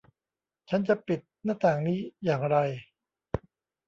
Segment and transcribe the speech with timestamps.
[0.69, 2.57] ฉันจะปิดหน้าต่างนี้อย่างไร